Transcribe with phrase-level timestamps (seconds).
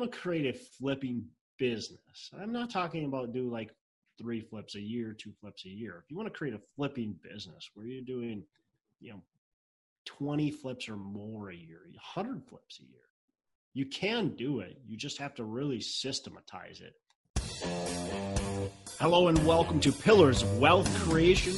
[0.00, 1.26] want to create a flipping
[1.58, 3.70] business, I'm not talking about do like
[4.18, 6.02] three flips a year, two flips a year.
[6.02, 8.42] If you want to create a flipping business where you're doing,
[8.98, 9.22] you know,
[10.06, 13.02] 20 flips or more a year, 100 flips a year,
[13.74, 14.80] you can do it.
[14.86, 16.94] You just have to really systematize it.
[18.98, 21.54] Hello and welcome to Pillars Wealth Creation,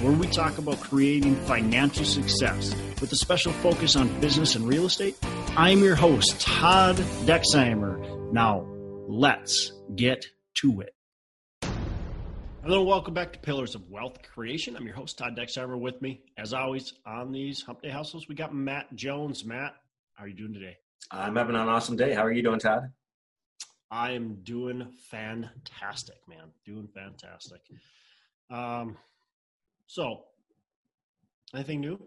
[0.00, 4.84] where we talk about creating financial success with a special focus on business and real
[4.84, 5.16] estate.
[5.56, 8.30] I'm your host, Todd Dexheimer.
[8.30, 8.66] Now,
[9.08, 10.94] let's get to it.
[12.62, 14.76] Hello, welcome back to Pillars of Wealth Creation.
[14.76, 15.78] I'm your host, Todd Dexheimer.
[15.78, 19.44] With me, as always, on these Hump Day Hustles, we got Matt Jones.
[19.44, 19.74] Matt,
[20.14, 20.76] how are you doing today?
[21.10, 22.12] I'm having an awesome day.
[22.12, 22.90] How are you doing, Todd?
[23.90, 26.50] I am doing fantastic, man.
[26.66, 27.60] Doing fantastic.
[28.50, 28.96] Um,
[29.86, 30.24] so,
[31.54, 31.98] anything new?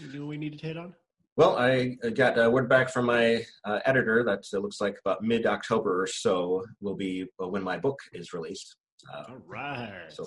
[0.00, 0.94] Anything we need to hit on?
[1.36, 5.22] Well, I got a word back from my uh, editor that it looks like about
[5.22, 8.74] mid October or so will be when my book is released.
[9.12, 10.06] Uh, All right.
[10.08, 10.26] So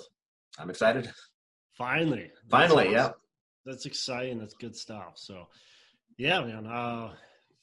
[0.58, 1.12] I'm excited.
[1.76, 2.30] Finally.
[2.48, 2.94] Finally, awesome.
[2.94, 3.10] yeah.
[3.66, 4.38] That's exciting.
[4.38, 5.12] That's good stuff.
[5.16, 5.48] So,
[6.16, 6.66] yeah, man.
[6.66, 7.12] Uh,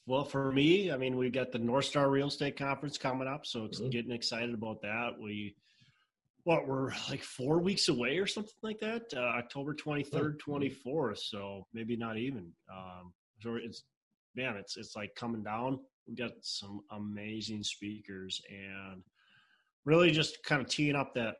[0.06, 3.46] well, for me, I mean, we've got the North Star Real Estate Conference coming up,
[3.46, 3.90] so mm-hmm.
[3.90, 5.10] getting excited about that.
[5.20, 5.56] We,
[6.44, 9.02] what, we're like four weeks away or something like that.
[9.14, 10.50] Uh, October twenty third, mm-hmm.
[10.50, 11.18] twenty fourth.
[11.18, 12.52] So maybe not even.
[12.72, 13.84] Um, so it's
[14.34, 15.80] man, it's it's like coming down.
[16.06, 19.02] We've got some amazing speakers and
[19.84, 21.36] really just kind of teeing up that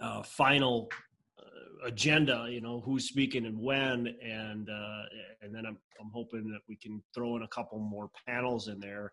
[0.00, 0.90] uh, final
[1.38, 2.46] uh, agenda.
[2.50, 5.02] You know, who's speaking and when, and uh,
[5.42, 8.80] and then I'm I'm hoping that we can throw in a couple more panels in
[8.80, 9.12] there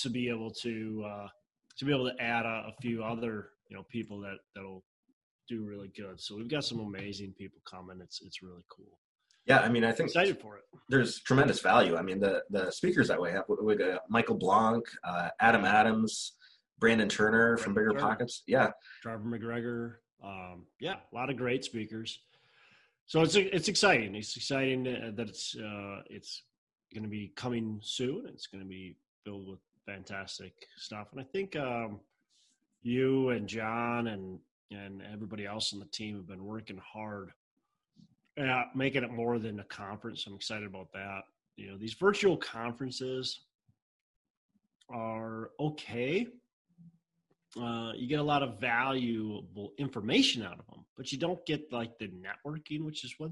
[0.00, 1.28] to be able to uh,
[1.78, 4.84] to be able to add a, a few other you know people that that'll
[5.48, 6.20] do really good.
[6.20, 8.00] So we've got some amazing people coming.
[8.02, 8.98] It's it's really cool.
[9.46, 10.62] Yeah, I mean, I think excited for it.
[10.88, 11.96] There's tremendous value.
[11.96, 16.32] I mean, the the speakers that we have, we got Michael Blank, uh, Adam Adams,
[16.78, 18.42] Brandon Turner Brandon from Bigger Turner, Pockets.
[18.46, 18.70] Yeah.
[19.02, 19.94] Trevor McGregor.
[20.22, 22.20] Um, yeah, a lot of great speakers.
[23.06, 24.14] So it's it's exciting.
[24.14, 26.42] It's exciting that it's uh, it's
[26.94, 28.26] going to be coming soon.
[28.32, 32.00] It's going to be filled with fantastic stuff, and I think um,
[32.84, 34.38] you and John and
[34.70, 37.32] and everybody else on the team have been working hard
[38.36, 40.24] at making it more than a conference.
[40.26, 41.22] I'm excited about that.
[41.56, 43.40] You know, these virtual conferences
[44.88, 46.28] are okay
[47.60, 51.72] uh, you get a lot of valuable information out of them, but you don't get
[51.72, 53.30] like the networking, which is what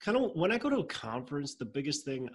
[0.00, 2.28] kind of when I go to a conference, the biggest thing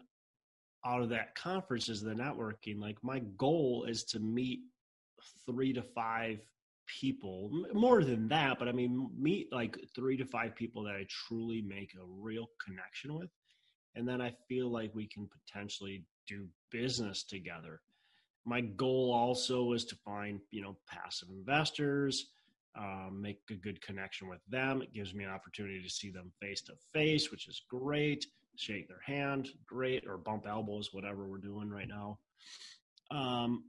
[0.86, 2.80] out of that conference is the networking.
[2.80, 4.60] Like my goal is to meet
[5.46, 6.40] three to five
[7.00, 11.06] people, more than that, but I mean, meet like three to five people that I
[11.10, 13.30] truly make a real connection with.
[13.96, 17.82] And then I feel like we can potentially do business together.
[18.46, 22.28] My goal also is to find you know passive investors
[22.78, 24.82] um, make a good connection with them.
[24.82, 28.26] It gives me an opportunity to see them face to face which is great.
[28.56, 32.20] Shake their hand great or bump elbows whatever we're doing right now.
[33.12, 33.64] Um,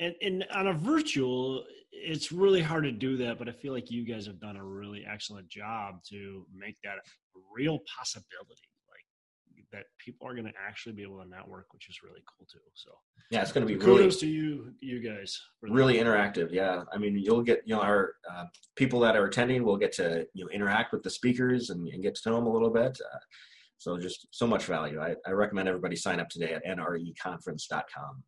[0.00, 3.90] and, and on a virtual it's really hard to do that but i feel like
[3.90, 9.66] you guys have done a really excellent job to make that a real possibility like
[9.72, 12.58] that people are going to actually be able to network, which is really cool too.
[12.74, 12.90] So
[13.30, 15.40] yeah, it's going to be kudos really, to you, you guys.
[15.62, 16.52] Really interactive.
[16.52, 18.46] Yeah, I mean, you'll get you know our uh,
[18.76, 22.02] people that are attending will get to you know interact with the speakers and, and
[22.02, 22.98] get to know them a little bit.
[23.00, 23.18] Uh,
[23.78, 25.00] so just so much value.
[25.00, 28.22] I, I recommend everybody sign up today at nreconference.com.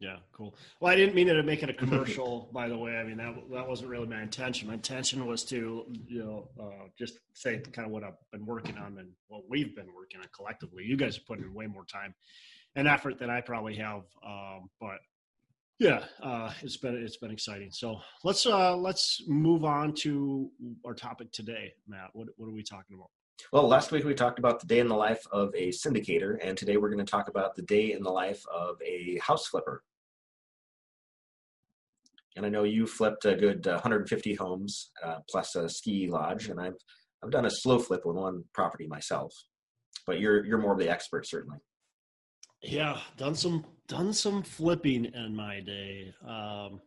[0.00, 0.56] Yeah, cool.
[0.80, 2.96] Well, I didn't mean to make it a commercial, by the way.
[2.96, 4.68] I mean that that wasn't really my intention.
[4.68, 8.76] My intention was to, you know, uh, just say kind of what I've been working
[8.76, 10.84] on and what we've been working on collectively.
[10.84, 12.14] You guys have put in way more time
[12.76, 14.98] and effort than I probably have, um, but
[15.78, 17.70] yeah, uh, it's been it's been exciting.
[17.72, 20.50] So let's uh, let's move on to
[20.84, 22.10] our topic today, Matt.
[22.12, 23.10] What what are we talking about?
[23.52, 26.56] Well, last week we talked about the day in the life of a syndicator, and
[26.56, 29.82] today we're going to talk about the day in the life of a house flipper
[32.36, 36.48] and I know you flipped a good 150 uh, homes uh, plus a ski lodge,
[36.48, 36.76] and I've
[37.22, 39.32] I've done a slow flip on one property myself,
[40.06, 41.58] but you're you're more of the expert certainly.
[42.62, 46.14] Yeah, done some done some flipping in my day.
[46.26, 46.80] Um,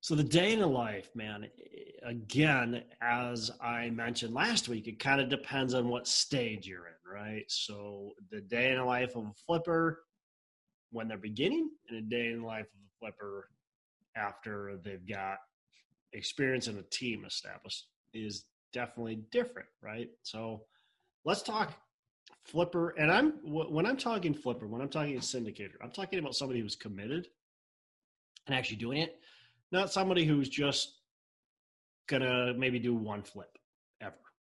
[0.00, 1.44] so the day in the life, man.
[1.44, 6.86] Eh, again, as I mentioned last week, it kind of depends on what stage you're
[6.86, 7.44] in, right?
[7.48, 10.00] So the day in the life of a flipper
[10.90, 13.48] when they're beginning, and a day in the life of a flipper
[14.16, 15.36] after they've got
[16.12, 20.08] experience and a team established is definitely different, right?
[20.22, 20.62] So
[21.24, 21.72] let's talk
[22.44, 22.90] flipper.
[22.90, 26.76] And I'm when I'm talking flipper, when I'm talking syndicator, I'm talking about somebody who's
[26.76, 27.28] committed
[28.46, 29.20] and actually doing it.
[29.72, 31.00] Not somebody who's just
[32.08, 33.56] gonna maybe do one flip
[34.00, 34.14] ever,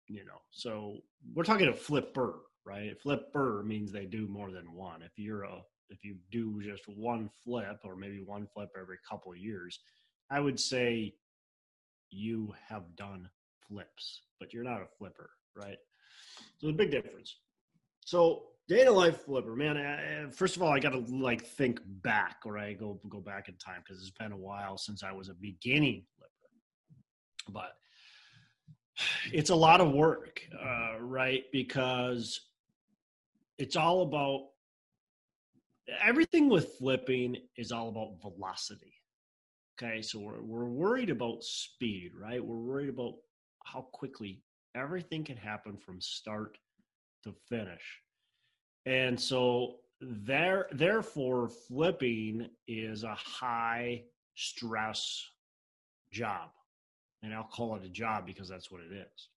[0.08, 0.40] you know.
[0.50, 0.98] So
[1.34, 2.98] we're talking a flipper, right?
[3.00, 5.02] Flipper means they do more than one.
[5.02, 9.36] If you're a if you do just one flip or maybe one flip every couple
[9.36, 9.78] years,
[10.30, 11.14] I would say
[12.10, 13.28] you have done
[13.68, 15.76] flips, but you're not a flipper, right?
[16.58, 17.36] So the big difference.
[18.04, 20.30] So day life flipper, man.
[20.30, 23.56] First of all, I got to like think back, or I go go back in
[23.56, 26.32] time because it's been a while since I was a beginning flipper.
[27.48, 27.72] But
[29.32, 31.44] it's a lot of work, uh, right?
[31.52, 32.40] Because
[33.58, 34.48] it's all about
[36.02, 38.94] everything with flipping is all about velocity.
[39.80, 42.44] Okay, so we're we're worried about speed, right?
[42.44, 43.14] We're worried about
[43.64, 44.42] how quickly
[44.74, 46.58] everything can happen from start
[47.24, 48.00] to finish.
[48.86, 54.02] And so there therefore flipping is a high
[54.34, 55.24] stress
[56.10, 56.50] job.
[57.22, 59.28] And I'll call it a job because that's what it is.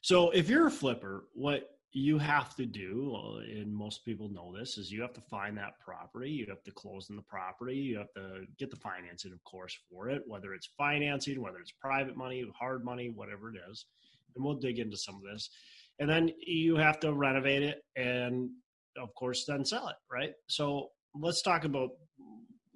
[0.00, 4.76] So if you're a flipper, what you have to do, and most people know this,
[4.76, 6.30] is you have to find that property.
[6.30, 7.76] You have to close on the property.
[7.76, 11.72] You have to get the financing, of course, for it, whether it's financing, whether it's
[11.72, 13.86] private money, hard money, whatever it is.
[14.34, 15.48] And we'll dig into some of this
[15.98, 18.50] and then you have to renovate it and
[18.98, 20.32] of course then sell it right?
[20.48, 21.90] So let's talk about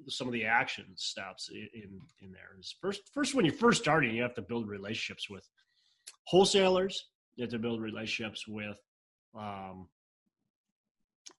[0.09, 2.59] some of the action steps in in there.
[2.59, 5.47] Is first first when you're first starting you have to build relationships with
[6.25, 7.07] wholesalers
[7.37, 8.79] you have to build relationships with
[9.39, 9.89] um,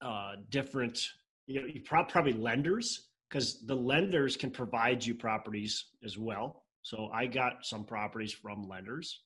[0.02, 1.00] uh, different
[1.48, 6.64] you know you probably lenders because the lenders can provide you properties as well.
[6.84, 9.22] So i got some properties from lenders.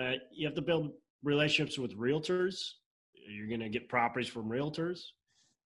[0.00, 0.92] Uh, you have to build
[1.26, 2.60] relationships with realtors.
[3.28, 5.00] You're going to get properties from realtors,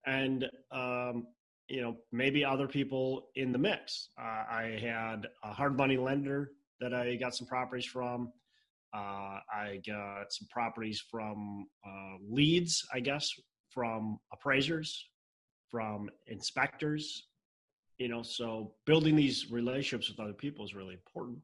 [0.07, 1.27] and um,
[1.69, 4.09] you know maybe other people in the mix.
[4.19, 8.33] Uh, I had a hard money lender that I got some properties from.
[8.93, 13.31] Uh, I got some properties from uh, leads, I guess,
[13.69, 15.07] from appraisers,
[15.71, 17.27] from inspectors.
[17.99, 21.39] You know, so building these relationships with other people is really important.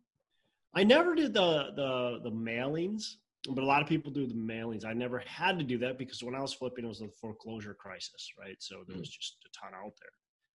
[0.75, 3.17] I never did the the the mailings
[3.55, 4.85] but a lot of people do the mailings.
[4.85, 7.75] I never had to do that because when I was flipping, it was the foreclosure
[7.75, 8.57] crisis, right?
[8.59, 9.13] So there was mm.
[9.13, 10.11] just a ton out there.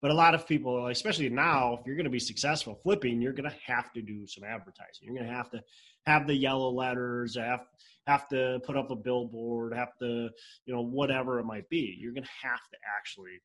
[0.03, 3.33] But a lot of people, especially now, if you're going to be successful flipping, you're
[3.33, 5.03] going to have to do some advertising.
[5.03, 5.63] You're going to have to
[6.07, 7.65] have the yellow letters, have
[8.07, 10.29] have to put up a billboard, have to,
[10.65, 11.97] you know, whatever it might be.
[11.99, 13.41] You're going to have to actually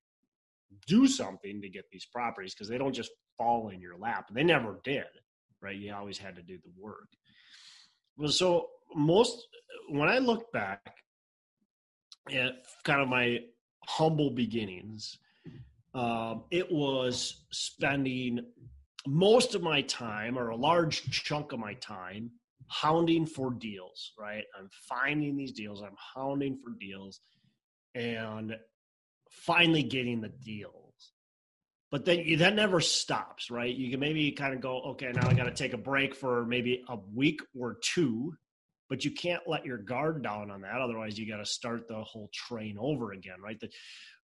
[0.87, 4.29] do something to get these properties because they don't just fall in your lap.
[4.31, 5.05] They never did,
[5.61, 5.75] right?
[5.75, 7.07] You always had to do the work.
[8.17, 9.47] Well, so most
[9.89, 10.95] when I look back
[12.31, 12.53] at
[12.83, 13.39] kind of my
[13.85, 15.17] humble beginnings,
[15.93, 18.39] um, it was spending
[19.07, 22.31] most of my time or a large chunk of my time
[22.67, 24.43] hounding for deals, right?
[24.57, 27.19] I'm finding these deals, I'm hounding for deals,
[27.95, 28.55] and
[29.29, 31.11] finally getting the deals.
[31.91, 33.75] But then that never stops, right?
[33.75, 36.45] You can maybe kind of go, okay, now I got to take a break for
[36.45, 38.33] maybe a week or two
[38.91, 40.81] but you can't let your guard down on that.
[40.81, 43.57] Otherwise, you got to start the whole train over again, right?
[43.57, 43.69] The,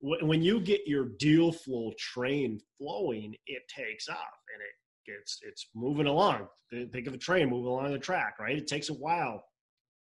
[0.01, 5.67] when you get your deal flow train flowing, it takes off and it gets it's
[5.73, 6.49] moving along.
[6.69, 8.57] Think of a train moving along the track, right?
[8.57, 9.45] It takes a while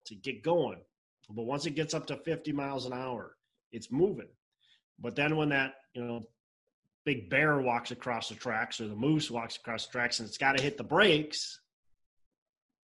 [0.06, 0.80] to get going,
[1.30, 3.36] but once it gets up to 50 miles an hour,
[3.74, 4.30] it's moving.
[4.98, 6.22] But then when that you know
[7.06, 10.38] big bear walks across the tracks or the moose walks across the tracks and it's
[10.38, 11.60] got to hit the brakes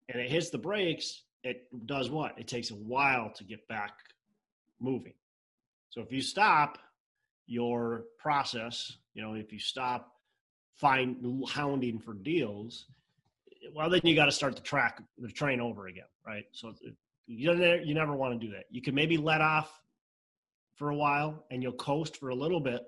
[0.09, 2.37] and it hits the brakes it does what?
[2.37, 3.93] It takes a while to get back
[4.79, 5.13] moving.
[5.89, 6.77] So if you stop
[7.47, 10.13] your process, you know, if you stop
[10.75, 12.85] find hounding for deals,
[13.73, 16.45] well, then you got to start the track, the train over again, right?
[16.51, 16.73] So
[17.27, 18.65] you never, you never want to do that.
[18.71, 19.71] You can maybe let off
[20.75, 22.81] for a while and you'll coast for a little bit,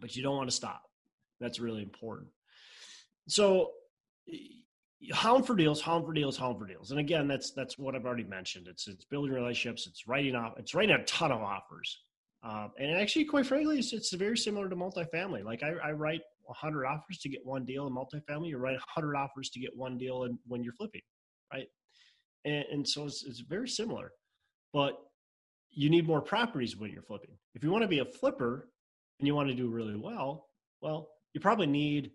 [0.00, 0.84] but you don't want to stop.
[1.40, 2.30] That's really important.
[3.28, 3.72] So
[5.12, 6.90] hound for deals, hound for deals, hound for deals.
[6.90, 8.68] And again, that's that's what I've already mentioned.
[8.68, 9.86] It's it's building relationships.
[9.86, 10.54] It's writing off.
[10.58, 11.98] It's writing a ton of offers.
[12.44, 15.44] Uh, and actually, quite frankly, it's, it's very similar to multifamily.
[15.44, 18.48] Like I, I write 100 offers to get one deal in multifamily.
[18.48, 21.02] You write 100 offers to get one deal in, when you're flipping,
[21.52, 21.68] right?
[22.44, 24.10] And, and so it's, it's very similar.
[24.72, 24.94] But
[25.70, 27.36] you need more properties when you're flipping.
[27.54, 28.68] If you want to be a flipper
[29.20, 30.46] and you want to do really well,
[30.80, 32.10] well, you probably need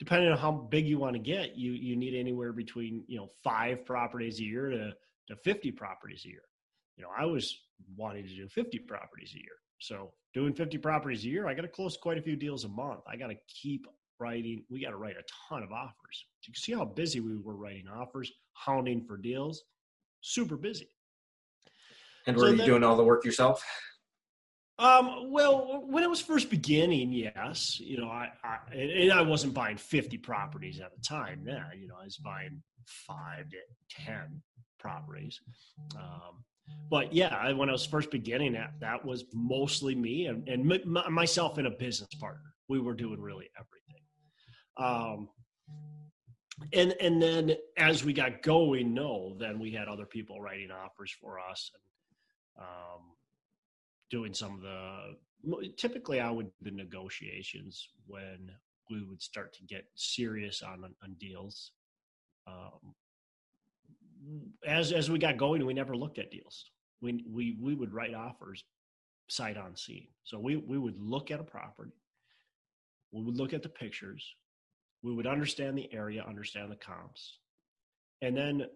[0.00, 3.28] depending on how big you want to get, you you need anywhere between you know
[3.44, 4.92] five properties a year to
[5.28, 6.42] to 50 properties a year.
[6.96, 7.56] You know, I was
[7.96, 9.56] wanting to do 50 properties a year.
[9.78, 12.68] So doing 50 properties a year, I got to close quite a few deals a
[12.68, 13.00] month.
[13.06, 13.86] I got to keep
[14.18, 14.64] writing.
[14.68, 16.26] We got to write a ton of offers.
[16.42, 19.62] You can see how busy we were writing offers, hounding for deals.
[20.20, 20.88] Super busy.
[22.26, 23.64] And were so you then, doing all the work yourself?
[24.80, 29.52] Um, well, when it was first beginning, yes, you know, I, I and I wasn't
[29.52, 31.44] buying 50 properties at a time.
[31.46, 33.58] Yeah, you know, I was buying five to
[34.06, 34.40] 10
[34.78, 35.38] properties.
[35.96, 36.44] Um,
[36.88, 41.12] but yeah, when I was first beginning, that that was mostly me and, and m-
[41.12, 42.54] myself and a business partner.
[42.68, 44.02] We were doing really everything.
[44.78, 45.28] Um,
[46.72, 51.14] and and then as we got going, no, then we had other people writing offers
[51.20, 53.02] for us and um,
[54.10, 55.16] doing some of the.
[55.76, 58.50] Typically, I would the negotiations when
[58.90, 61.72] we would start to get serious on on deals.
[62.46, 62.94] Um,
[64.66, 66.70] as as we got going, we never looked at deals.
[67.00, 68.64] We we we would write offers
[69.28, 70.08] sight on scene.
[70.24, 71.92] So we we would look at a property.
[73.12, 74.24] We would look at the pictures.
[75.02, 77.38] We would understand the area, understand the comps,
[78.20, 78.66] and then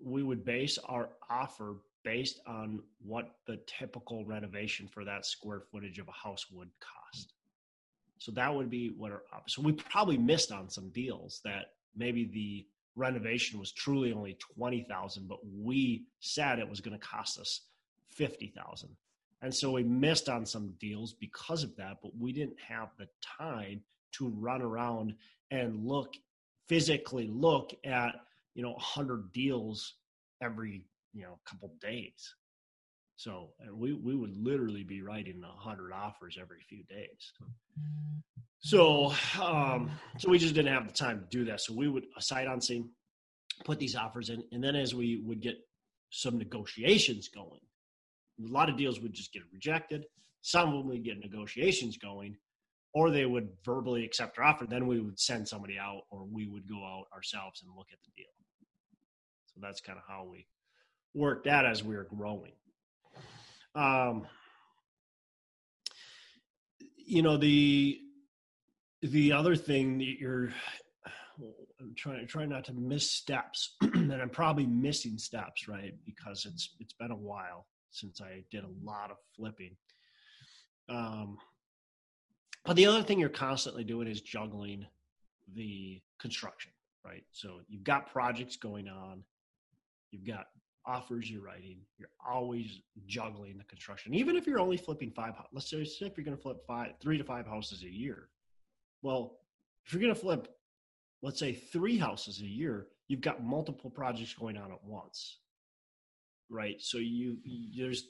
[0.00, 5.98] we would base our offer based on what the typical renovation for that square footage
[5.98, 7.34] of a house would cost.
[8.18, 12.24] So that would be what our so we probably missed on some deals that maybe
[12.24, 17.62] the renovation was truly only 20,000 but we said it was going to cost us
[18.10, 18.90] 50,000
[19.40, 23.08] and so we missed on some deals because of that but we didn't have the
[23.38, 23.80] time
[24.12, 25.14] to run around
[25.50, 26.14] and look
[26.68, 28.14] physically look at
[28.54, 29.94] you know 100 deals
[30.42, 32.34] every you know a couple days
[33.16, 37.32] so we we would literally be writing 100 offers every few days
[38.64, 41.60] so, um, so we just didn't have the time to do that.
[41.60, 42.90] So we would sight on scene,
[43.64, 45.56] put these offers in, and then as we would get
[46.10, 47.60] some negotiations going,
[48.40, 50.04] a lot of deals would just get rejected.
[50.42, 52.36] Some of them would get negotiations going,
[52.94, 54.64] or they would verbally accept our offer.
[54.64, 57.98] Then we would send somebody out, or we would go out ourselves and look at
[58.04, 58.30] the deal.
[59.46, 60.46] So that's kind of how we
[61.14, 62.52] worked out as we were growing.
[63.74, 64.26] Um,
[66.96, 67.98] you know the
[69.02, 70.50] the other thing that you're
[71.80, 75.94] I'm trying trying not to miss steps, and I'm probably missing steps, right?
[76.04, 79.76] Because it's it's been a while since I did a lot of flipping.
[80.88, 81.38] Um,
[82.64, 84.86] but the other thing you're constantly doing is juggling
[85.54, 86.72] the construction,
[87.04, 87.24] right?
[87.32, 89.24] So you've got projects going on,
[90.10, 90.46] you've got
[90.86, 94.14] offers you're writing, you're always juggling the construction.
[94.14, 97.18] Even if you're only flipping five, let's say if you're going to flip five, three
[97.18, 98.28] to five houses a year,
[99.02, 99.38] well,
[99.84, 100.48] if you're going to flip,
[101.22, 105.38] let's say three houses a year, you've got multiple projects going on at once,
[106.50, 106.80] right?
[106.80, 107.38] So you
[107.76, 108.08] there's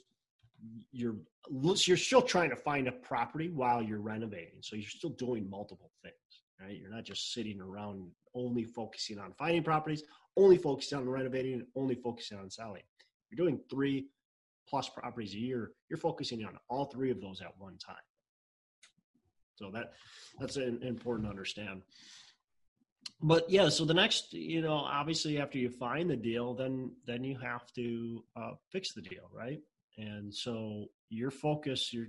[0.91, 1.15] you're
[1.49, 5.91] you're still trying to find a property while you're renovating, so you're still doing multiple
[6.01, 6.15] things,
[6.61, 6.79] right?
[6.79, 10.03] You're not just sitting around only focusing on finding properties,
[10.37, 12.83] only focusing on renovating, only focusing on selling.
[13.29, 14.07] You're doing three
[14.67, 15.71] plus properties a year.
[15.89, 17.95] You're focusing on all three of those at one time.
[19.55, 19.93] So that
[20.39, 21.83] that's an, important to understand.
[23.21, 27.23] But yeah, so the next, you know, obviously after you find the deal, then then
[27.23, 29.59] you have to uh, fix the deal, right?
[29.97, 32.07] And so your focus, your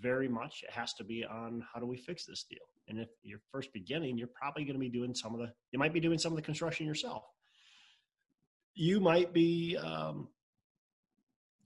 [0.00, 2.58] very much it has to be on how do we fix this deal.
[2.88, 5.78] And if you're first beginning, you're probably going to be doing some of the, you
[5.78, 7.24] might be doing some of the construction yourself.
[8.80, 10.28] You might be um,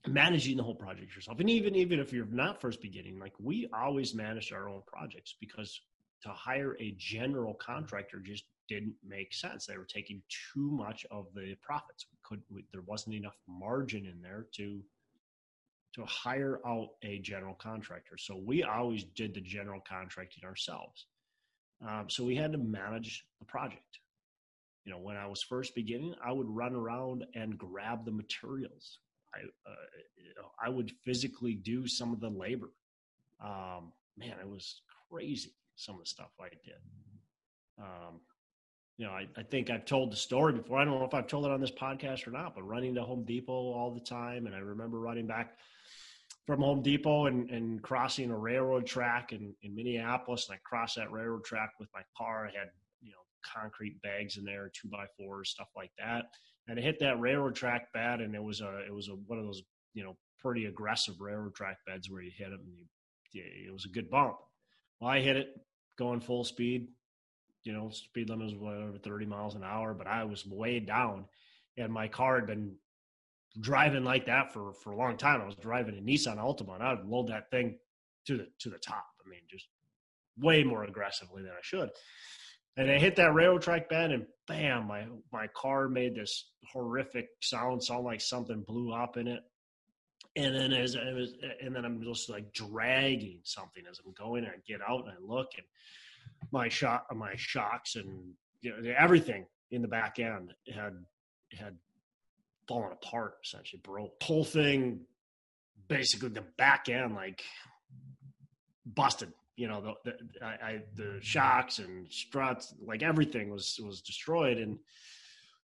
[0.07, 1.39] managing the whole project yourself.
[1.39, 5.35] And even even if you're not first beginning like we always managed our own projects
[5.39, 5.79] because
[6.23, 9.65] to hire a general contractor just didn't make sense.
[9.65, 10.21] They were taking
[10.53, 12.05] too much of the profits.
[12.11, 14.81] We could we, there wasn't enough margin in there to
[15.95, 18.17] to hire out a general contractor.
[18.17, 21.05] So we always did the general contracting ourselves.
[21.87, 23.99] Um, so we had to manage the project
[24.85, 28.99] you know when i was first beginning i would run around and grab the materials
[29.35, 32.69] I, uh, I would physically do some of the labor.
[33.43, 36.75] Um, man, it was crazy some of the stuff I did.
[37.79, 38.19] Um,
[38.97, 40.79] you know, I, I think I've told the story before.
[40.79, 43.01] I don't know if I've told it on this podcast or not, but running to
[43.01, 44.45] Home Depot all the time.
[44.45, 45.57] And I remember running back
[46.45, 50.47] from Home Depot and, and crossing a railroad track in, in Minneapolis.
[50.47, 52.45] And I crossed that railroad track with my car.
[52.45, 52.69] I had,
[53.43, 56.25] concrete bags in there, two by fours, stuff like that
[56.67, 59.39] and it hit that railroad track bed, and it was a it was a one
[59.39, 59.61] of those
[59.93, 62.73] you know pretty aggressive railroad track beds where you hit it and
[63.31, 64.35] you, it was a good bump.
[64.99, 65.55] Well, I hit it
[65.97, 66.87] going full speed.
[67.63, 71.25] You know, speed limit was whatever 30 miles an hour, but I was way down,
[71.77, 72.75] and my car had been
[73.59, 75.41] driving like that for for a long time.
[75.41, 77.77] I was driving a Nissan Altima, and I would load that thing
[78.27, 79.05] to the to the top.
[79.25, 79.67] I mean, just
[80.37, 81.89] way more aggressively than I should.
[82.75, 87.29] And I hit that railroad track bend, and bam, my my car made this horrific
[87.41, 89.41] sound, sound like something blew up in it.
[90.35, 94.45] And then as I was, and then I'm just like dragging something as I'm going,
[94.45, 95.67] I get out and I look, and
[96.51, 100.93] my shot, my shocks, and you know, everything in the back end had
[101.51, 101.77] had
[102.67, 104.21] fallen apart, essentially broke.
[104.23, 105.01] Whole thing,
[105.87, 107.43] basically the back end, like
[108.85, 114.01] busted you know the the, I, I, the shocks and struts like everything was was
[114.01, 114.57] destroyed.
[114.57, 114.79] And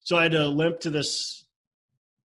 [0.08, 1.46] so i had to limp to this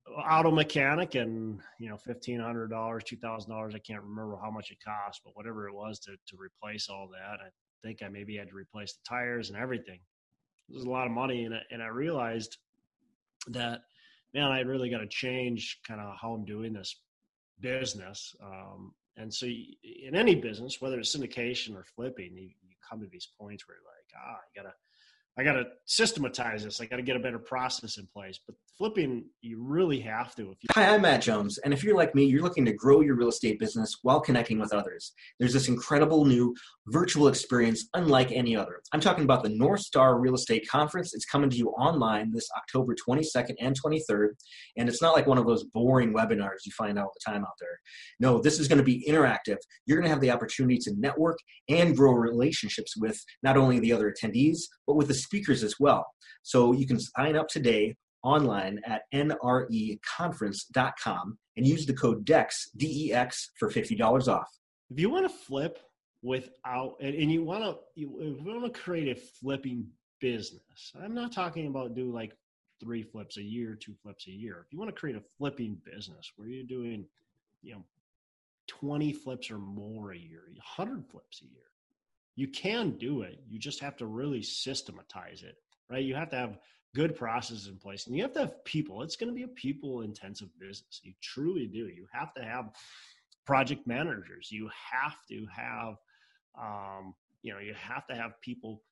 [0.08, 4.50] auto mechanic and you know fifteen hundred dollars two thousand dollars i can't remember how
[4.50, 7.48] much it cost but whatever it was to to replace all that i
[7.82, 9.98] think i maybe had to replace the tires and everything.
[10.68, 12.56] It was a lot of money and I, and I realized
[13.48, 13.80] that
[14.32, 17.00] man i really got to change kind of how i'm doing this
[17.58, 23.00] business um, and so, in any business, whether it's syndication or flipping, you, you come
[23.00, 24.74] to these points where you're like, ah, you gotta
[25.38, 26.80] I got to systematize this.
[26.82, 28.38] I got to get a better process in place.
[28.46, 30.54] But flipping, you really have to.
[30.74, 33.28] Hi, I'm Matt Jones, and if you're like me, you're looking to grow your real
[33.28, 35.12] estate business while connecting with others.
[35.38, 36.54] There's this incredible new
[36.88, 38.80] virtual experience unlike any other.
[38.92, 41.14] I'm talking about the North Star Real Estate Conference.
[41.14, 44.30] It's coming to you online this October 22nd and 23rd,
[44.76, 47.56] and it's not like one of those boring webinars you find all the time out
[47.58, 47.78] there.
[48.20, 49.56] No, this is going to be interactive.
[49.86, 51.38] You're going to have the opportunity to network
[51.70, 56.06] and grow relationships with not only the other attendees, but with the speakers as well.
[56.42, 63.50] So you can sign up today online at nreconference.com and use the code DEX, D-E-X,
[63.58, 64.48] for $50 off.
[64.90, 65.80] If you want to flip
[66.22, 69.86] without, and, you want to, you, want to create a flipping
[70.20, 72.36] business, I'm not talking about do like
[72.80, 74.64] three flips a year, two flips a year.
[74.66, 77.04] If you want to create a flipping business where you're doing,
[77.62, 77.84] you know,
[78.68, 80.44] 20 flips or more a year,
[80.76, 81.71] 100 flips a year,
[82.36, 83.40] you can do it.
[83.48, 85.56] You just have to really systematize it,
[85.90, 86.04] right?
[86.04, 86.58] You have to have
[86.94, 89.02] good processes in place and you have to have people.
[89.02, 91.00] It's going to be a people intensive business.
[91.02, 91.88] You truly do.
[91.88, 92.70] You have to have
[93.46, 94.50] project managers.
[94.50, 95.96] You have to have,
[96.58, 98.82] um, you know, you have to have people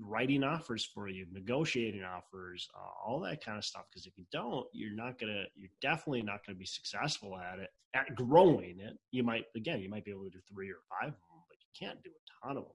[0.00, 3.84] writing offers for you, negotiating offers, uh, all that kind of stuff.
[3.90, 7.70] Because if you don't, you're not gonna, you're definitely not gonna be successful at it.
[7.92, 11.08] At growing it, you might again, you might be able to do three or five
[11.08, 12.72] of them, but you can't do a ton of them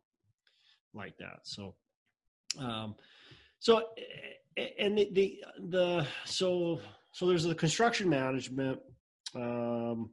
[1.00, 1.40] like that.
[1.44, 1.76] So,
[2.60, 2.96] um,
[3.60, 3.84] so
[4.78, 6.80] and the, the the so
[7.14, 8.80] so there's the construction management
[9.36, 10.12] um,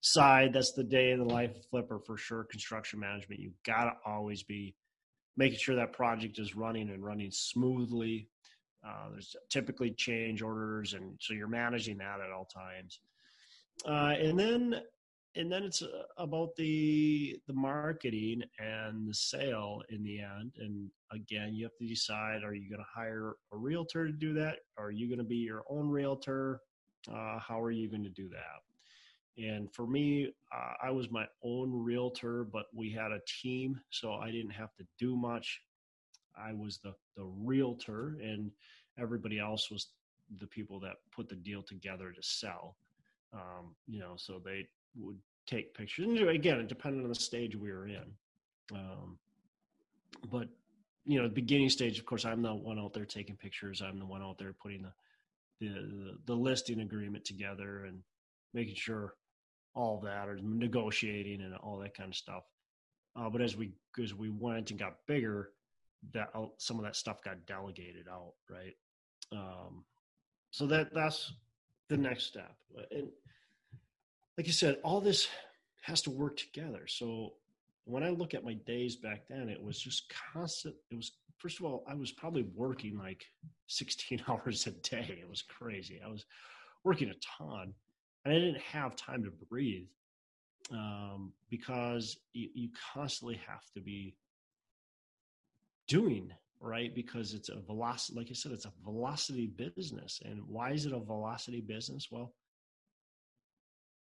[0.00, 0.52] side.
[0.52, 2.44] That's the day in the life flipper for sure.
[2.44, 3.40] Construction management.
[3.40, 4.74] You got to always be
[5.36, 8.28] making sure that project is running and running smoothly.
[8.86, 13.00] Uh, there's typically change orders, and so you're managing that at all times.
[13.86, 14.74] Uh, and then
[15.36, 20.90] and then it's uh, about the the marketing and the sale in the end and
[21.12, 24.58] again you have to decide are you going to hire a realtor to do that?
[24.76, 26.60] Are you going to be your own realtor?
[27.10, 29.42] Uh, how are you going to do that?
[29.42, 34.14] And for me uh, i was my own realtor but we had a team so
[34.14, 35.60] i didn't have to do much.
[36.36, 38.50] I was the the realtor and
[38.98, 39.88] everybody else was
[40.40, 42.76] the people that put the deal together to sell.
[43.32, 44.66] Um, you know so they
[44.98, 46.06] would take pictures.
[46.06, 48.04] And again, it depended on the stage we were in.
[48.72, 49.18] Um,
[50.30, 50.48] but
[51.04, 53.80] you know, the beginning stage, of course, I'm the one out there taking pictures.
[53.80, 54.92] I'm the one out there putting the
[55.60, 58.00] the, the listing agreement together and
[58.54, 59.14] making sure
[59.74, 62.44] all that or negotiating and all that kind of stuff.
[63.16, 65.50] Uh, but as we as we went and got bigger,
[66.12, 68.76] that some of that stuff got delegated out, right?
[69.32, 69.84] Um,
[70.50, 71.32] so that that's
[71.88, 72.54] the next step.
[72.90, 73.08] And
[74.38, 75.28] like you said, all this
[75.82, 76.86] has to work together.
[76.86, 77.32] So
[77.84, 80.76] when I look at my days back then, it was just constant.
[80.92, 83.26] It was first of all, I was probably working like
[83.66, 85.18] 16 hours a day.
[85.20, 86.00] It was crazy.
[86.04, 86.24] I was
[86.84, 87.74] working a ton,
[88.24, 89.88] and I didn't have time to breathe
[90.70, 94.14] um, because you, you constantly have to be
[95.88, 100.72] doing right because it's a velocity like i said it's a velocity business and why
[100.72, 102.34] is it a velocity business well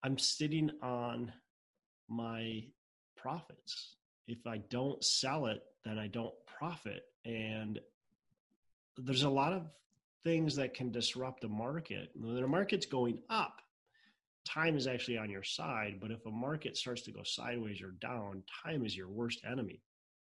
[0.03, 1.33] I'm sitting on
[2.07, 2.63] my
[3.17, 3.95] profits.
[4.27, 7.03] If I don't sell it, then I don't profit.
[7.25, 7.79] And
[8.97, 9.63] there's a lot of
[10.23, 12.11] things that can disrupt the market.
[12.15, 13.61] When the market's going up,
[14.45, 15.97] time is actually on your side.
[16.01, 19.81] But if a market starts to go sideways or down, time is your worst enemy.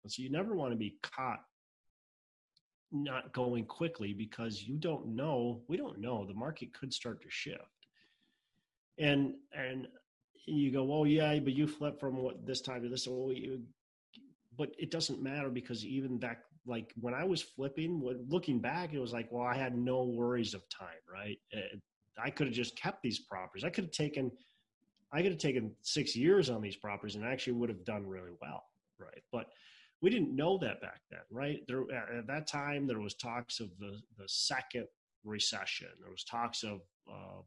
[0.03, 1.43] And so you never want to be caught
[2.91, 7.29] not going quickly because you don't know, we don't know, the market could start to
[7.29, 7.78] shift
[8.99, 9.87] and and
[10.45, 13.07] you go, well, yeah, but you flip from what this time to this.
[13.07, 13.61] Well, you,
[14.57, 18.99] but it doesn't matter because even back like when I was flipping, looking back, it
[18.99, 21.37] was like, well, I had no worries of time, right?
[22.21, 23.63] I could have just kept these properties.
[23.63, 24.31] I could have taken,
[25.11, 28.31] I could have taken six years on these properties and actually would have done really
[28.41, 28.63] well,
[28.99, 29.23] right?
[29.31, 29.47] But
[30.01, 31.61] we didn't know that back then, right?
[31.67, 31.83] There
[32.17, 34.87] at that time there was talks of the the second
[35.23, 35.89] recession.
[36.01, 37.41] There was talks of uh,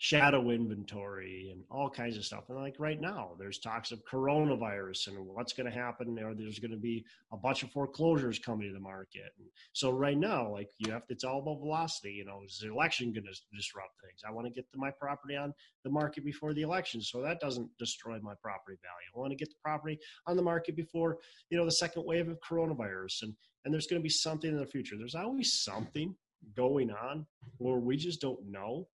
[0.00, 2.44] shadow inventory and all kinds of stuff.
[2.48, 6.18] And like right now, there's talks of coronavirus and what's going to happen.
[6.18, 9.30] Or there's going to be a bunch of foreclosures coming to the market.
[9.38, 12.12] And so right now, like you have, to, it's all about velocity.
[12.12, 14.22] You know, is the election going to disrupt things?
[14.26, 15.52] I want to get my property on
[15.84, 19.10] the market before the election, so that doesn't destroy my property value.
[19.14, 21.18] I want to get the property on the market before
[21.50, 23.24] you know the second wave of coronavirus.
[23.24, 23.34] And
[23.66, 24.96] and there's going to be something in the future.
[24.96, 26.14] There's always something
[26.56, 27.26] going on
[27.58, 28.86] where we just don't know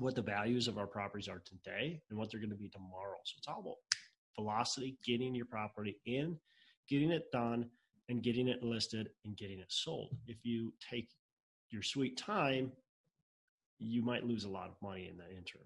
[0.00, 3.16] what the values of our properties are today and what they're going to be tomorrow.
[3.24, 3.76] So it's all about
[4.36, 6.36] velocity, getting your property in,
[6.88, 7.68] getting it done,
[8.08, 10.16] and getting it listed and getting it sold.
[10.26, 11.08] If you take
[11.70, 12.72] your sweet time,
[13.78, 15.64] you might lose a lot of money in that interim.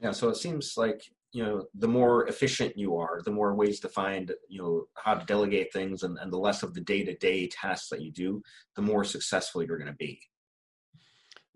[0.00, 3.80] Yeah, so it seems like you know the more efficient you are, the more ways
[3.80, 7.02] to find you know how to delegate things, and, and the less of the day
[7.04, 8.42] to day tasks that you do,
[8.76, 10.20] the more successful you're going to be.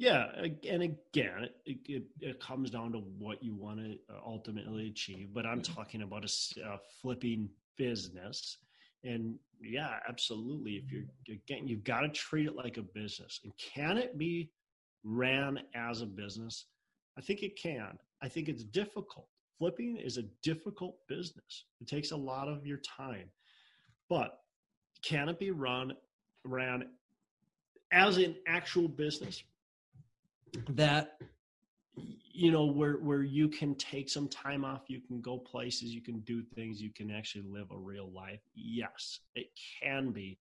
[0.00, 4.86] Yeah, and again, it, it, it, comes down to what you want to uh, ultimately
[4.86, 5.28] achieve.
[5.34, 5.74] But I'm mm-hmm.
[5.74, 8.56] talking about a, a, flipping business,
[9.04, 10.76] and yeah, absolutely.
[10.76, 13.40] If you're again, you've got to treat it like a business.
[13.44, 14.50] And can it be
[15.04, 16.64] ran as a business?
[17.18, 17.98] I think it can.
[18.22, 19.28] I think it's difficult.
[19.58, 21.66] Flipping is a difficult business.
[21.82, 23.28] It takes a lot of your time,
[24.08, 24.38] but
[25.04, 25.92] can it be run
[26.46, 26.84] ran
[27.92, 29.42] as an actual business?
[30.70, 31.18] That
[32.32, 36.00] you know where where you can take some time off you can go places you
[36.00, 38.40] can do things you can actually live a real life.
[38.54, 39.48] Yes it
[39.82, 40.38] can be.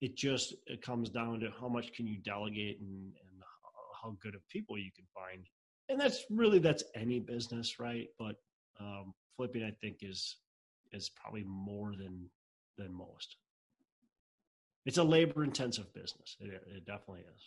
[0.00, 3.42] It just it comes down to how much can you delegate and, and
[4.02, 5.44] how good of people you can find.
[5.88, 8.08] And that's really that's any business right?
[8.18, 8.36] But
[8.80, 10.36] um, flipping i think is
[10.92, 12.28] is probably more than
[12.76, 13.36] than most.
[14.86, 16.36] It's a labor intensive business.
[16.40, 17.42] It, it definitely is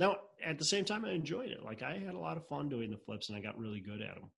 [0.00, 1.62] now, at the same time, I enjoyed it.
[1.62, 4.00] Like I had a lot of fun doing the flips, and I got really good
[4.00, 4.30] at them.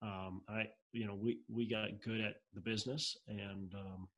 [0.00, 4.08] Um, I, you know, we we got good at the business and um,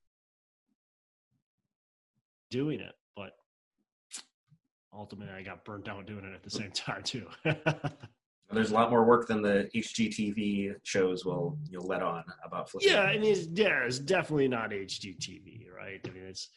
[2.51, 3.33] doing it, but
[4.93, 7.27] ultimately, I got burnt out doing it at the same time too.
[8.51, 12.91] There's a lot more work than the HGTV shows will you'll let on about flipping.
[12.91, 16.01] Yeah, I mean, yeah, it's definitely not HGTV, right?
[16.07, 16.51] I mean, it's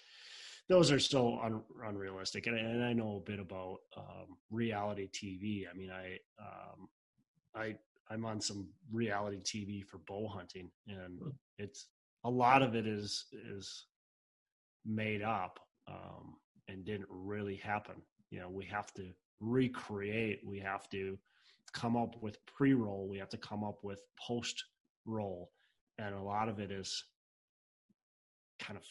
[0.69, 2.47] those are so un, unrealistic.
[2.47, 5.65] And, and, I know a bit about um, reality TV.
[5.69, 6.87] I mean, I um,
[7.55, 7.75] I
[8.09, 11.29] I'm on some reality TV for bow hunting, and hmm.
[11.57, 11.87] it's
[12.23, 13.85] a lot of it is is
[14.85, 16.35] made up um,
[16.67, 17.95] and didn't really happen.
[18.29, 20.39] You know, we have to recreate.
[20.45, 21.17] We have to
[21.73, 23.07] come up with pre-roll.
[23.09, 25.51] We have to come up with post-roll,
[25.97, 27.03] and a lot of it is
[28.59, 28.83] kind of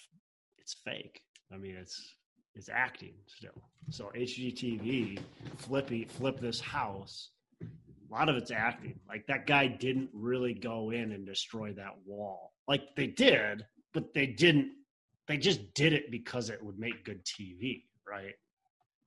[0.59, 2.15] it's fake I mean, it's
[2.55, 3.63] it's acting still.
[3.91, 5.21] So HGTV,
[5.59, 7.31] Flippy, flip this house.
[7.63, 8.99] A lot of it's acting.
[9.09, 12.53] Like that guy didn't really go in and destroy that wall.
[12.67, 14.73] Like they did, but they didn't.
[15.29, 18.35] They just did it because it would make good TV, right?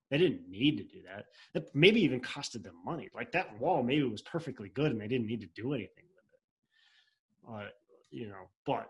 [0.09, 1.25] They didn't need to do that.
[1.53, 3.09] That maybe even costed them money.
[3.13, 6.25] Like that wall maybe was perfectly good and they didn't need to do anything with
[6.33, 7.65] it.
[7.65, 7.69] Uh,
[8.11, 8.89] you know, but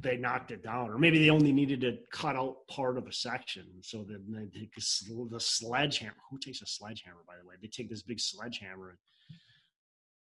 [0.00, 3.12] they knocked it down, or maybe they only needed to cut out part of a
[3.12, 3.66] section.
[3.82, 6.14] So then they take the sledgehammer.
[6.30, 7.54] Who takes a sledgehammer, by the way?
[7.60, 8.96] They take this big sledgehammer,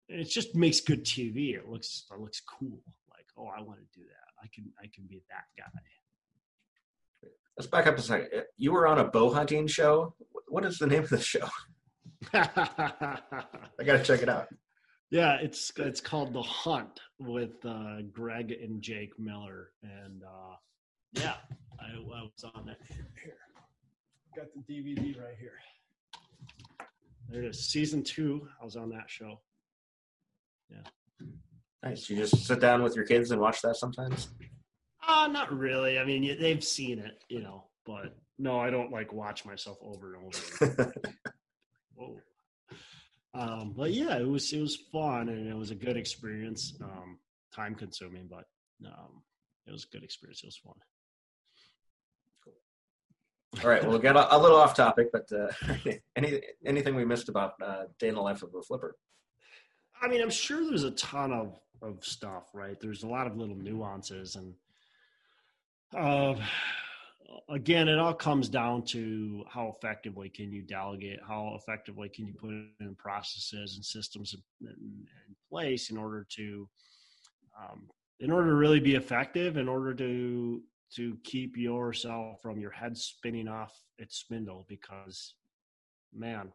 [0.09, 1.55] and it just makes good TV.
[1.55, 2.79] It looks it looks cool.
[3.11, 4.43] Like, oh, I want to do that.
[4.43, 5.69] I can I can be that guy.
[7.57, 8.29] Let's back up a second.
[8.35, 10.15] Uh, you were on a bow hunting show.
[10.47, 11.47] What is the name of the show?
[12.33, 13.19] I
[13.85, 14.47] got to check it out.
[15.13, 20.55] Yeah, it's it's called The Hunt with uh, Greg and Jake Miller, and uh,
[21.11, 21.35] yeah,
[21.79, 23.37] I, I was on that here.
[24.35, 25.59] Got the DVD right here.
[27.29, 28.47] There it is, season two.
[28.59, 29.39] I was on that show.
[30.71, 31.27] Yeah.
[31.83, 32.09] Nice.
[32.09, 34.29] You just sit down with your kids and watch that sometimes.
[35.07, 35.99] Uh, not really.
[35.99, 40.15] I mean, they've seen it, you know, but no, I don't like watch myself over
[40.15, 40.93] and over.
[43.33, 43.41] Whoa.
[43.41, 46.73] Um, but yeah, it was it was fun and it was a good experience.
[46.81, 47.19] Um,
[47.53, 48.45] time consuming, but
[48.85, 49.21] um,
[49.67, 50.41] it was a good experience.
[50.43, 50.73] It was fun.
[52.43, 53.63] Cool.
[53.63, 55.51] All right, we'll get a, a little off topic, but uh,
[56.15, 58.95] any anything we missed about uh, day in the life of a flipper?
[60.01, 62.79] I mean, I'm sure there's a ton of of stuff, right?
[62.79, 64.53] There's a lot of little nuances, and
[65.95, 66.35] uh,
[67.49, 72.33] again, it all comes down to how effectively can you delegate, how effectively can you
[72.33, 76.67] put in processes and systems in, in place in order to,
[77.59, 77.87] um,
[78.19, 80.61] in order to really be effective, in order to
[80.95, 85.33] to keep yourself from your head spinning off its spindle, because
[86.13, 86.51] man,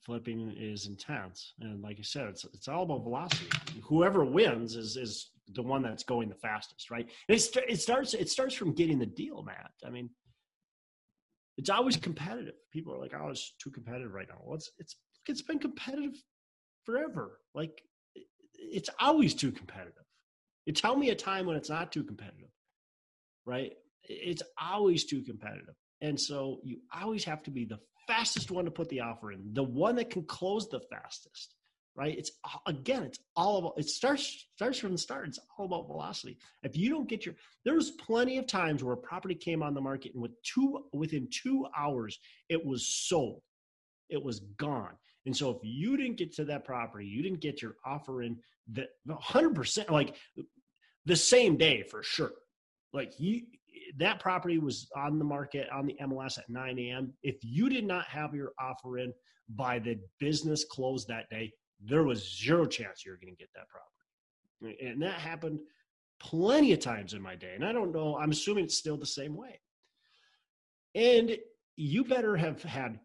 [0.00, 1.52] flipping is intense.
[1.60, 3.48] And like you said, it's it's all about velocity.
[3.82, 7.08] Whoever wins is is the one that's going the fastest, right?
[7.28, 9.72] It, it starts it starts from getting the deal, Matt.
[9.84, 10.10] I mean,
[11.56, 12.54] it's always competitive.
[12.72, 16.14] People are like, "Oh, it's too competitive right now." Well, it's it's it's been competitive
[16.84, 17.38] forever.
[17.54, 17.82] Like,
[18.54, 20.04] it's always too competitive.
[20.66, 22.50] You tell me a time when it's not too competitive,
[23.44, 23.72] right?
[24.02, 28.70] It's always too competitive, and so you always have to be the fastest one to
[28.70, 31.54] put the offer in, the one that can close the fastest,
[31.96, 32.16] right?
[32.16, 32.32] It's
[32.66, 35.28] again, it's all about it starts starts from the start.
[35.28, 36.38] It's all about velocity.
[36.62, 39.74] If you don't get your there was plenty of times where a property came on
[39.74, 43.42] the market and with two within two hours it was sold.
[44.08, 44.94] It was gone.
[45.24, 48.36] And so if you didn't get to that property, you didn't get your offer in
[48.70, 50.14] the 100% like
[51.04, 52.32] the same day for sure.
[52.92, 53.42] Like you
[53.98, 57.12] that property was on the market on the MLS at 9 a.m.
[57.22, 59.12] If you did not have your offer in
[59.48, 61.52] by the business close that day,
[61.84, 64.86] there was zero chance you were going to get that property.
[64.86, 65.60] And that happened
[66.18, 67.52] plenty of times in my day.
[67.54, 69.60] And I don't know, I'm assuming it's still the same way.
[70.94, 71.36] And
[71.76, 72.98] you better have had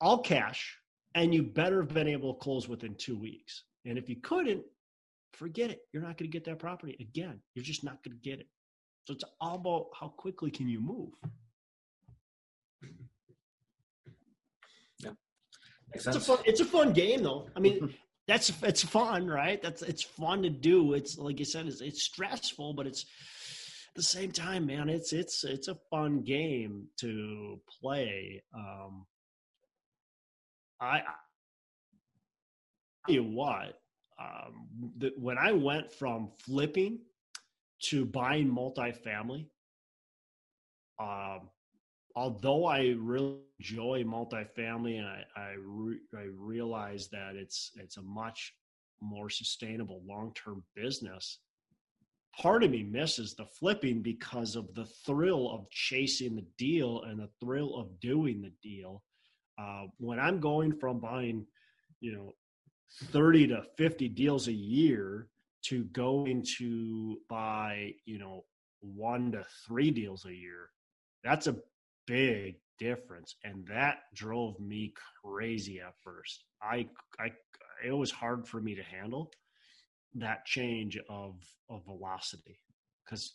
[0.00, 0.78] all cash
[1.14, 3.64] and you better have been able to close within two weeks.
[3.84, 4.64] And if you couldn't,
[5.32, 5.80] forget it.
[5.92, 7.40] You're not going to get that property again.
[7.54, 8.46] You're just not going to get it.
[9.04, 11.10] So it's all about how quickly can you move.
[15.00, 15.10] Yeah,
[15.92, 16.38] it's a fun.
[16.46, 17.48] It's a fun game, though.
[17.54, 17.92] I mean,
[18.26, 19.60] that's it's fun, right?
[19.60, 20.94] That's it's fun to do.
[20.94, 24.88] It's like you said, it's, it's stressful, but it's at the same time, man.
[24.88, 28.42] It's it's it's a fun game to play.
[28.54, 29.06] Um,
[30.80, 31.02] I, I
[33.06, 33.78] tell you what,
[34.18, 37.00] um, the, when I went from flipping
[37.84, 39.46] to buying multifamily.
[40.98, 41.50] Um,
[42.16, 48.02] although I really enjoy multifamily, and I I, re- I realize that it's it's a
[48.02, 48.54] much
[49.00, 51.38] more sustainable long term business.
[52.40, 57.20] Part of me misses the flipping because of the thrill of chasing the deal and
[57.20, 59.02] the thrill of doing the deal.
[59.56, 61.46] Uh, when I'm going from buying,
[62.00, 62.34] you know,
[63.12, 65.28] 30 to 50 deals a year
[65.66, 68.44] to going to buy, you know,
[68.80, 70.70] one to three deals a year,
[71.22, 71.56] that's a
[72.06, 73.36] big difference.
[73.44, 76.44] And that drove me crazy at first.
[76.62, 76.88] I,
[77.18, 77.30] I,
[77.86, 79.30] it was hard for me to handle
[80.14, 81.36] that change of,
[81.68, 82.58] of velocity
[83.04, 83.34] because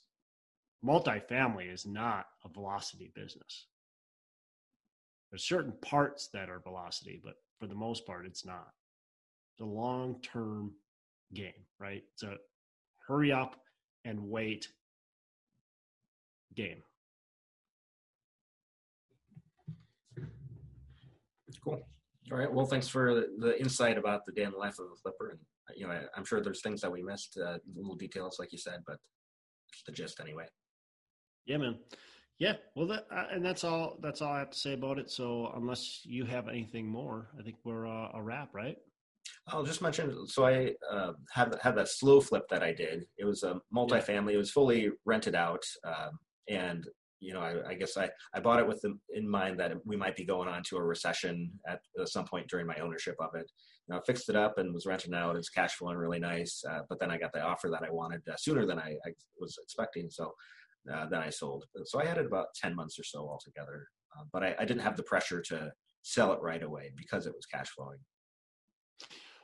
[0.85, 3.67] multifamily is not a velocity business.
[5.29, 8.67] There's certain parts that are velocity, but for the most part, it's not.
[9.53, 10.73] It's a long term
[11.33, 12.01] game, right?
[12.13, 12.37] It's a
[13.07, 13.55] hurry up
[14.05, 14.67] and wait
[16.55, 16.81] game.
[21.63, 21.81] Cool.
[22.31, 22.51] All right.
[22.51, 25.29] Well, thanks for the insight about the day in the life of a flipper.
[25.31, 25.39] And,
[25.75, 28.57] you know, I, am sure there's things that we missed, uh, little details, like you
[28.57, 28.97] said, but
[29.85, 30.45] the gist anyway.
[31.45, 31.79] Yeah, man.
[32.37, 32.53] Yeah.
[32.75, 35.09] Well, that, uh, and that's all, that's all I have to say about it.
[35.09, 38.77] So unless you have anything more, I think we're uh, a wrap, right?
[39.47, 40.27] I'll just mention.
[40.27, 43.05] So I uh, had had that slow flip that I did.
[43.17, 44.33] It was a multifamily.
[44.33, 46.85] It was fully rented out, um, and
[47.19, 49.95] you know, I, I, guess I, I bought it with the, in mind that we
[49.95, 53.35] might be going on to a recession at, at some point during my ownership of
[53.35, 53.51] it.
[53.87, 55.35] You know, I fixed it up and was renting out.
[55.35, 56.63] It's cash flowing really nice.
[56.69, 59.11] Uh, but then I got the offer that I wanted uh, sooner than I, I,
[59.39, 60.09] was expecting.
[60.09, 60.33] So
[60.93, 61.65] uh, then I sold.
[61.85, 63.87] So I had it about 10 months or so altogether.
[64.17, 65.71] Uh, but I, I didn't have the pressure to
[66.03, 67.99] sell it right away because it was cash flowing.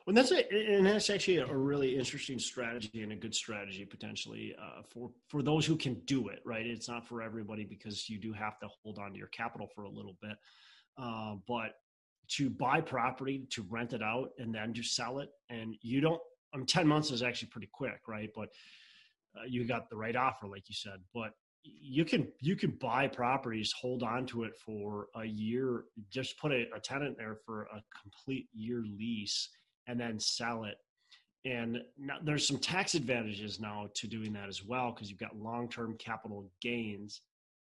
[0.06, 4.54] Well, that's a, and that's actually a really interesting strategy and a good strategy potentially
[4.56, 6.38] uh, for for those who can do it.
[6.44, 9.66] Right, it's not for everybody because you do have to hold on to your capital
[9.74, 10.36] for a little bit.
[10.96, 11.72] Uh, but
[12.28, 16.20] to buy property, to rent it out, and then to sell it, and you don't.
[16.54, 18.30] I mean, ten months is actually pretty quick, right?
[18.32, 18.50] But
[19.36, 21.00] uh, you got the right offer, like you said.
[21.12, 21.32] But
[21.64, 26.52] you can you can buy properties, hold on to it for a year, just put
[26.52, 29.48] a, a tenant there for a complete year lease
[29.86, 30.76] and then sell it.
[31.44, 35.36] And now, there's some tax advantages now to doing that as well because you've got
[35.36, 37.22] long-term capital gains,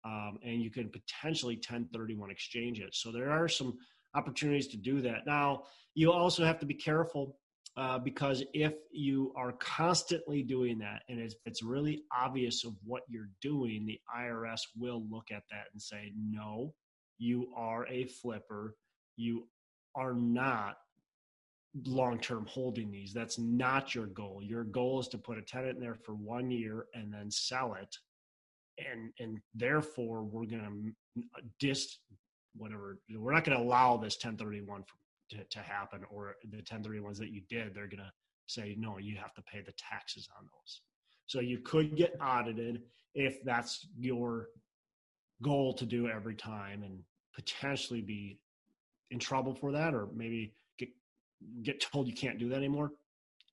[0.05, 2.95] um, and you can potentially 1031 exchange it.
[2.95, 3.79] So there are some
[4.15, 5.27] opportunities to do that.
[5.27, 7.37] Now you also have to be careful
[7.77, 13.03] uh, because if you are constantly doing that and it's, it's really obvious of what
[13.09, 16.75] you're doing, the IRS will look at that and say, no,
[17.19, 18.75] you are a flipper.
[19.17, 19.47] You
[19.95, 20.77] are not
[21.87, 23.13] long term holding these.
[23.13, 24.41] That's not your goal.
[24.43, 27.75] Your goal is to put a tenant in there for one year and then sell
[27.75, 27.97] it.
[28.79, 31.23] And, and therefore, we're going to
[31.59, 31.99] dis
[32.57, 34.95] whatever, we're not going to allow this 1031 for
[35.31, 38.13] to, to happen or the 1031s that you did they're going to
[38.47, 40.83] say no you have to pay the taxes on those
[41.27, 42.83] so you could get audited
[43.15, 44.49] if that's your
[45.43, 46.99] goal to do every time and
[47.35, 48.39] potentially be
[49.11, 50.53] in trouble for that or maybe
[51.63, 52.93] get told you can't do that anymore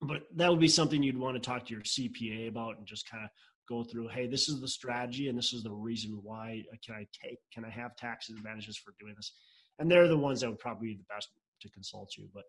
[0.01, 3.09] but that would be something you'd want to talk to your CPA about and just
[3.09, 3.29] kind of
[3.67, 7.05] go through hey this is the strategy and this is the reason why can i
[7.23, 9.33] take can i have tax advantages for doing this
[9.79, 11.29] and they're the ones that would probably be the best
[11.61, 12.29] to consult you.
[12.33, 12.43] But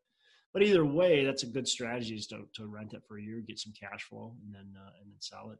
[0.52, 3.42] but either way, that's a good strategy is to, to rent it for a year,
[3.46, 5.58] get some cash flow, and then uh, and then sell it.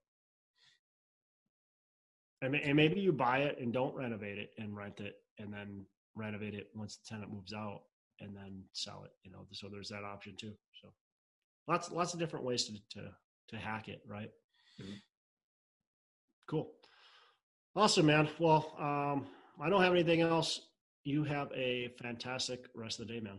[2.41, 5.85] And, and maybe you buy it and don't renovate it and rent it, and then
[6.14, 7.83] renovate it once the tenant moves out,
[8.20, 9.12] and then sell it.
[9.22, 10.52] You know, so there's that option too.
[10.83, 10.88] So
[11.66, 13.11] lots lots of different ways to to
[13.48, 14.31] to hack it, right?
[14.81, 14.92] Mm-hmm.
[16.48, 16.70] Cool.
[17.76, 18.28] Awesome, man.
[18.38, 19.26] Well, um,
[19.61, 20.61] I don't have anything else
[21.04, 23.38] you have a fantastic rest of the day, man.